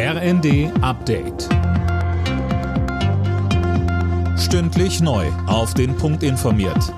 RND 0.00 0.70
Update. 0.80 1.48
Stündlich 4.38 5.00
neu. 5.00 5.26
Auf 5.48 5.74
den 5.74 5.96
Punkt 5.96 6.22
informiert. 6.22 6.94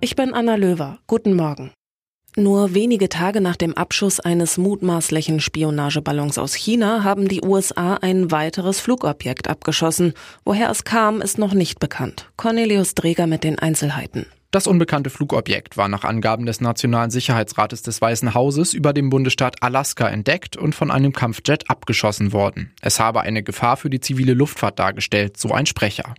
Ich 0.00 0.14
bin 0.14 0.34
Anna 0.34 0.56
Löwer. 0.56 0.98
Guten 1.06 1.32
Morgen. 1.32 1.70
Nur 2.36 2.74
wenige 2.74 3.08
Tage 3.08 3.40
nach 3.40 3.56
dem 3.56 3.74
Abschuss 3.74 4.20
eines 4.20 4.58
mutmaßlichen 4.58 5.40
Spionageballons 5.40 6.36
aus 6.36 6.52
China 6.52 7.04
haben 7.04 7.26
die 7.26 7.40
USA 7.40 7.94
ein 7.94 8.30
weiteres 8.30 8.80
Flugobjekt 8.80 9.48
abgeschossen. 9.48 10.12
Woher 10.44 10.68
es 10.68 10.84
kam, 10.84 11.22
ist 11.22 11.38
noch 11.38 11.54
nicht 11.54 11.80
bekannt. 11.80 12.30
Cornelius 12.36 12.92
Dreger 12.96 13.26
mit 13.26 13.44
den 13.44 13.58
Einzelheiten. 13.58 14.26
Das 14.50 14.66
unbekannte 14.66 15.10
Flugobjekt 15.10 15.76
war 15.76 15.88
nach 15.88 16.04
Angaben 16.04 16.46
des 16.46 16.62
Nationalen 16.62 17.10
Sicherheitsrates 17.10 17.82
des 17.82 18.00
Weißen 18.00 18.32
Hauses 18.32 18.72
über 18.72 18.94
dem 18.94 19.10
Bundesstaat 19.10 19.62
Alaska 19.62 20.08
entdeckt 20.08 20.56
und 20.56 20.74
von 20.74 20.90
einem 20.90 21.12
Kampfjet 21.12 21.68
abgeschossen 21.68 22.32
worden. 22.32 22.72
Es 22.80 22.98
habe 22.98 23.20
eine 23.20 23.42
Gefahr 23.42 23.76
für 23.76 23.90
die 23.90 24.00
zivile 24.00 24.32
Luftfahrt 24.32 24.78
dargestellt, 24.78 25.36
so 25.36 25.52
ein 25.52 25.66
Sprecher. 25.66 26.14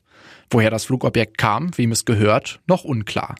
Woher 0.51 0.69
das 0.69 0.85
Flugobjekt 0.85 1.39
kam, 1.39 1.75
wem 1.75 1.91
es 1.91 2.05
gehört, 2.05 2.59
noch 2.67 2.83
unklar. 2.83 3.33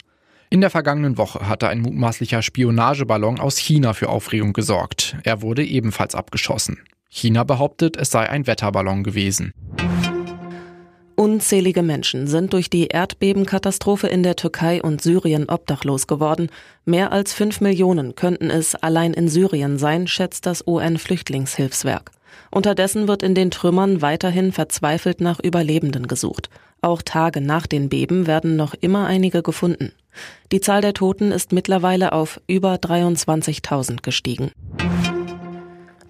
In 0.50 0.62
der 0.62 0.72
vergangenen 0.72 1.20
Woche 1.20 1.48
hatte 1.48 1.68
ein 1.68 1.82
mutmaßlicher 1.82 2.42
Spionageballon 2.42 3.40
aus 3.40 3.58
China 3.58 3.94
für 3.94 4.10
Aufregung 4.10 4.54
gesorgt. 4.54 5.18
Er 5.24 5.44
wurde 5.44 5.64
ebenfalls 5.64 6.16
abgeschossen. 6.16 6.80
China 7.10 7.44
behauptet, 7.44 7.96
es 7.96 8.10
sei 8.10 8.28
ein 8.28 8.48
Wetterballon 8.48 9.04
gewesen. 9.04 9.54
Unzählige 11.20 11.84
Menschen 11.84 12.28
sind 12.28 12.54
durch 12.54 12.70
die 12.70 12.88
Erdbebenkatastrophe 12.88 14.08
in 14.08 14.24
der 14.24 14.38
Türkei 14.38 14.82
und 14.82 15.02
Syrien 15.02 15.50
obdachlos 15.50 16.08
geworden. 16.08 16.48
Mehr 16.86 17.12
als 17.12 17.34
fünf 17.34 17.60
Millionen 17.60 18.16
könnten 18.16 18.50
es 18.50 18.74
allein 18.74 19.14
in 19.14 19.28
Syrien 19.28 19.78
sein, 19.78 20.08
schätzt 20.08 20.46
das 20.46 20.66
UN-Flüchtlingshilfswerk. 20.66 22.12
Unterdessen 22.52 23.10
wird 23.10 23.22
in 23.22 23.36
den 23.36 23.52
Trümmern 23.52 24.02
weiterhin 24.02 24.54
verzweifelt 24.54 25.20
nach 25.20 25.42
Überlebenden 25.42 26.08
gesucht. 26.08 26.50
Auch 26.82 27.02
Tage 27.02 27.42
nach 27.42 27.68
den 27.68 27.90
Beben 27.90 28.26
werden 28.26 28.56
noch 28.56 28.74
immer 28.74 29.06
einige 29.06 29.44
gefunden. 29.44 29.92
Die 30.54 30.62
Zahl 30.62 30.80
der 30.80 30.94
Toten 30.94 31.34
ist 31.34 31.52
mittlerweile 31.52 32.14
auf 32.14 32.40
über 32.48 32.76
23.000 32.76 34.04
gestiegen. 34.04 34.52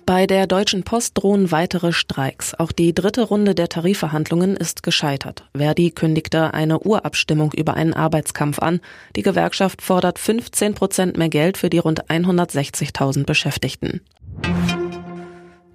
Bei 0.10 0.26
der 0.26 0.48
Deutschen 0.48 0.82
Post 0.82 1.20
drohen 1.20 1.52
weitere 1.52 1.94
Streiks. 1.94 2.56
Auch 2.56 2.72
die 2.72 2.96
dritte 2.96 3.22
Runde 3.22 3.54
der 3.54 3.70
Tarifverhandlungen 3.70 4.58
ist 4.58 4.82
gescheitert. 4.82 5.44
Verdi 5.56 5.92
kündigte 5.92 6.52
eine 6.56 6.80
Urabstimmung 6.80 7.52
über 7.54 7.76
einen 7.76 7.94
Arbeitskampf 7.94 8.58
an. 8.58 8.80
Die 9.16 9.22
Gewerkschaft 9.22 9.84
fordert 9.84 10.18
15 10.18 10.74
Prozent 10.74 11.18
mehr 11.20 11.30
Geld 11.30 11.58
für 11.60 11.70
die 11.70 11.78
rund 11.78 12.10
160.000 12.10 13.28
Beschäftigten. 13.28 14.02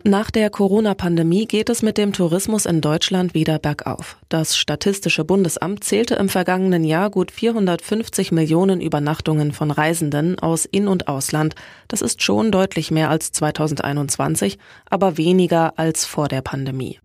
Nach 0.07 0.31
der 0.31 0.51
Corona-Pandemie 0.51 1.47
geht 1.47 1.71
es 1.71 1.81
mit 1.81 1.97
dem 1.97 2.13
Tourismus 2.13 2.67
in 2.67 2.83
Deutschland 2.83 3.33
wieder 3.33 3.59
bergauf. 3.59 4.19
Das 4.29 4.55
Statistische 4.55 5.25
Bundesamt 5.25 5.83
zählte 5.83 6.17
im 6.17 6.29
vergangenen 6.29 6.85
Jahr 6.85 7.09
gut 7.09 7.31
450 7.31 8.31
Millionen 8.31 8.83
Übernachtungen 8.83 9.53
von 9.53 9.71
Reisenden 9.71 10.39
aus 10.39 10.67
In- 10.67 10.89
und 10.89 11.09
Ausland. 11.09 11.55
Das 11.89 12.03
ist 12.03 12.23
schon 12.23 12.53
deutlich 12.53 12.91
mehr 12.91 13.09
als 13.09 13.33
2021, 13.33 14.59
aber 14.91 15.17
weniger 15.17 15.79
als 15.79 16.05
vor 16.05 16.29
der 16.29 16.43
Pandemie. 16.43 17.01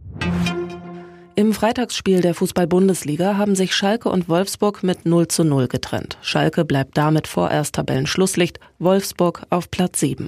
Im 1.35 1.53
Freitagsspiel 1.53 2.19
der 2.19 2.33
Fußball-Bundesliga 2.33 3.37
haben 3.37 3.55
sich 3.55 3.73
Schalke 3.73 4.09
und 4.09 4.27
Wolfsburg 4.27 4.83
mit 4.83 5.05
0 5.05 5.29
zu 5.29 5.45
0 5.45 5.69
getrennt. 5.69 6.17
Schalke 6.21 6.65
bleibt 6.65 6.97
damit 6.97 7.27
vorerst 7.27 7.75
Tabellenschlusslicht, 7.75 8.59
Wolfsburg 8.77 9.43
auf 9.49 9.71
Platz 9.71 10.01
7. 10.01 10.27